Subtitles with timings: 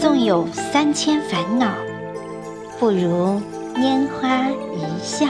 [0.00, 1.66] 纵有三千烦恼，
[2.78, 3.40] 不如
[3.74, 5.26] 拈花一笑。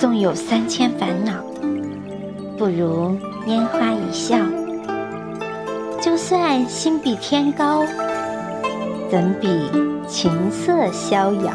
[0.00, 1.34] 纵有三千烦恼，
[2.58, 4.36] 不如拈花一笑。
[6.00, 7.84] 就算心比天高，
[9.08, 9.70] 怎比
[10.08, 11.52] 琴瑟逍遥？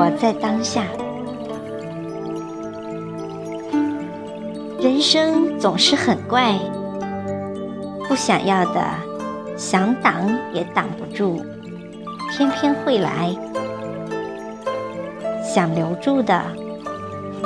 [0.00, 0.84] 活在当下，
[4.80, 6.58] 人生总是很怪，
[8.08, 8.82] 不想要的，
[9.58, 11.44] 想挡也挡不住。
[12.30, 13.36] 偏偏会来，
[15.44, 16.44] 想留住的，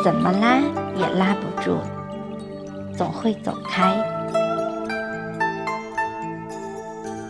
[0.05, 0.59] 怎么拉
[0.95, 1.79] 也拉不住，
[2.97, 3.97] 总会走开。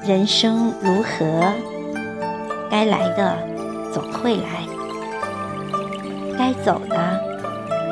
[0.06, 1.50] 人生如河，
[2.70, 3.38] 该来的
[3.90, 4.68] 总会来，
[6.38, 7.20] 该走的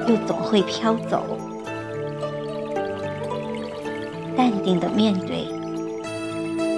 [0.06, 1.38] 又总会飘走。
[4.36, 5.46] 淡定的面对，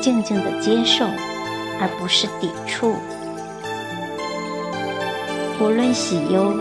[0.00, 1.04] 静静的接受。
[1.80, 2.94] 而不是抵触。
[5.60, 6.54] 无论喜忧，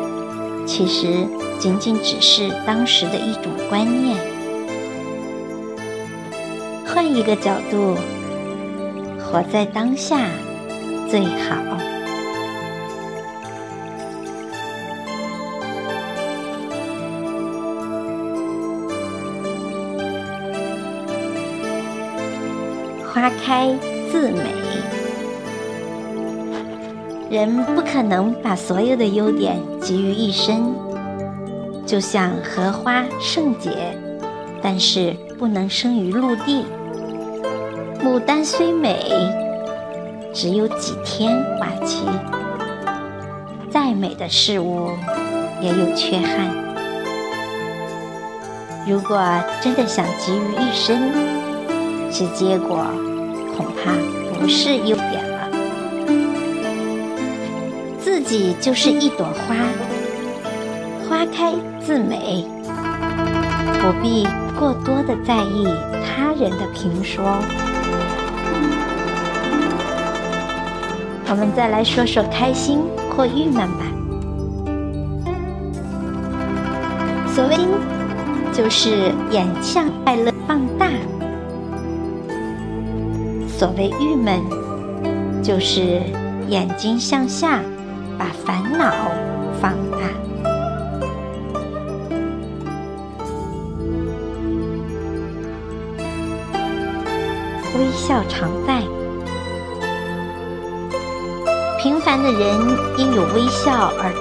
[0.66, 1.28] 其实
[1.60, 4.18] 仅仅只是当时的一种观念。
[6.84, 7.96] 换一个角度，
[9.20, 10.18] 活在当下
[11.08, 11.93] 最好。
[23.14, 23.72] 花开
[24.12, 24.42] 自美。
[27.30, 30.74] 人不可能把所有的优点集于一身，
[31.86, 33.70] 就像荷花圣洁，
[34.64, 36.66] 但是不能生于陆地。
[38.04, 38.98] 牡丹虽美，
[40.34, 42.08] 只有几天花期。
[43.70, 44.90] 再美的事物
[45.62, 46.48] 也有缺憾。
[48.88, 49.24] 如果
[49.62, 51.12] 真的想集于一身，
[52.12, 52.86] 其结果
[53.56, 53.92] 恐怕
[54.40, 55.50] 不是优点了。
[58.00, 59.56] 自己就是一朵花，
[61.08, 62.46] 花开自美，
[63.82, 64.28] 不必
[64.60, 65.68] 过多的在意
[66.06, 67.24] 他人的评说。
[71.30, 73.86] 我们再来说说开心或郁闷吧。
[77.34, 77.68] 所谓“心
[78.54, 80.92] 就是眼向快乐放大”，
[83.64, 84.44] 所谓郁闷，
[85.42, 86.02] 就是
[86.50, 87.62] 眼睛向下。
[88.20, 88.94] 把烦恼
[89.62, 90.00] 放大，
[97.80, 98.82] 微笑常在。
[101.80, 104.12] 平凡的人因有微笑而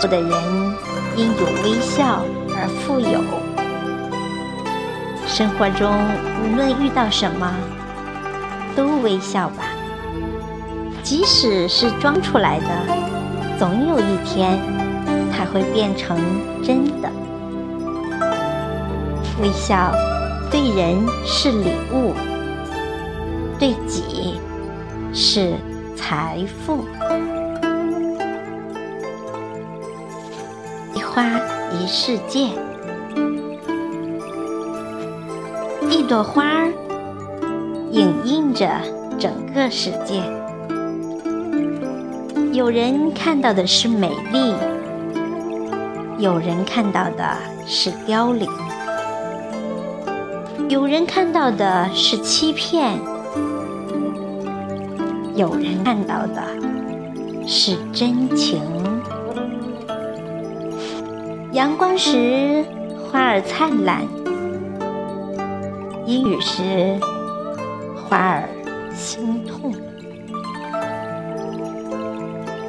[0.00, 0.32] 富的人
[1.14, 2.24] 因有微笑
[2.56, 3.20] 而富有。
[5.28, 5.94] 生活中
[6.42, 7.54] 无论遇到什么，
[8.76, 9.64] 都微笑吧。
[11.02, 12.66] 即使是装出来的，
[13.58, 14.58] 总有一天，
[15.32, 16.18] 它会变成
[16.62, 17.10] 真的。
[19.40, 19.92] 微笑
[20.50, 22.12] 对人是礼物，
[23.58, 24.38] 对己
[25.14, 25.54] 是
[25.96, 26.84] 财富。
[30.94, 31.24] 一花
[31.72, 32.50] 一世界，
[35.88, 36.70] 一朵花儿
[37.90, 38.68] 影映着
[39.18, 40.22] 整个世界。
[42.52, 44.54] 有人看到的是美丽，
[46.18, 47.36] 有人看到的
[47.66, 48.48] 是凋零，
[50.68, 52.98] 有人看到的是欺骗，
[55.34, 56.42] 有人看到的
[57.46, 58.60] 是真情。
[61.52, 62.64] 阳光时，
[63.10, 64.02] 花儿灿烂；
[66.06, 66.62] 阴雨时，
[68.10, 68.48] 花儿
[68.92, 69.72] 心痛。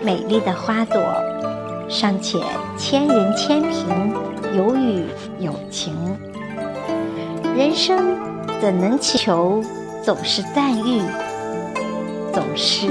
[0.04, 1.02] 美丽的花朵，
[1.90, 2.38] 尚且
[2.78, 4.14] 千人千评，
[4.56, 5.08] 有雨
[5.40, 5.96] 有晴。
[7.58, 8.16] 人生
[8.62, 9.64] 怎能祈求
[10.04, 11.02] 总是赞誉，
[12.32, 12.86] 总是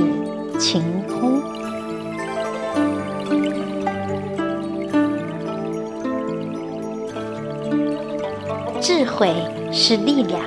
[0.58, 1.40] 晴空？
[8.80, 9.32] 智慧
[9.70, 10.40] 是力量，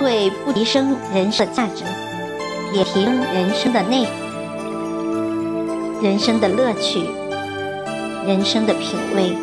[0.00, 1.84] 会不提升人生的价值。
[2.72, 4.06] 也提升人生的内、
[6.00, 7.00] 人生的乐趣、
[8.24, 9.36] 人生的品味、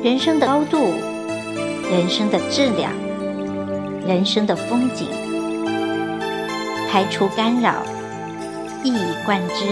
[0.00, 0.94] 人生的高度、
[1.90, 2.92] 人生的质量、
[4.06, 5.08] 人生的风景，
[6.88, 7.82] 排除干扰，
[8.84, 9.64] 一以贯之。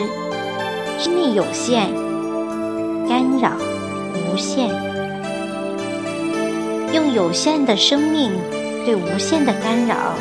[0.98, 1.94] 生命有限，
[3.08, 3.52] 干扰
[4.14, 4.68] 无限。
[6.92, 8.32] 用有限的生命
[8.88, 10.14] 对无限的干扰，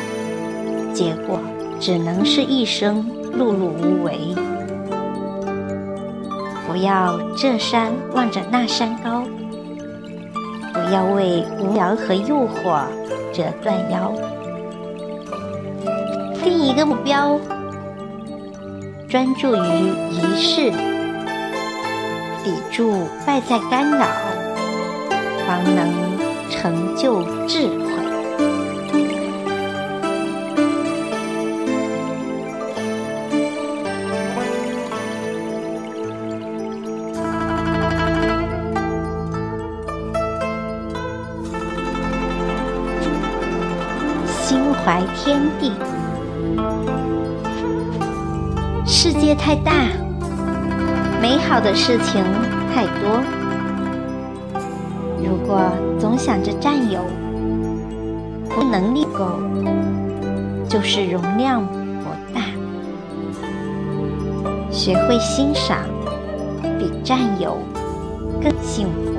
[0.92, 1.40] 结果
[1.80, 4.34] 只能是一生碌碌无为。
[6.66, 9.24] 不要这山望着那山高，
[10.74, 12.82] 不要为无聊和诱惑
[13.32, 14.12] 折断腰。
[16.44, 17.40] 定一个目标，
[19.08, 20.70] 专注于仪式，
[22.44, 24.04] 抵住外在干扰，
[25.46, 25.90] 方能
[26.50, 28.07] 成就智慧。
[44.88, 45.70] 怀天地。
[48.86, 49.70] 世界太大，
[51.20, 52.24] 美好的事情
[52.72, 53.20] 太多。
[55.22, 57.02] 如果总想着占有，
[58.48, 59.38] 不能力够，
[60.66, 62.40] 就是容量不大。
[64.70, 65.80] 学会欣赏，
[66.78, 67.58] 比占有
[68.42, 69.17] 更幸福。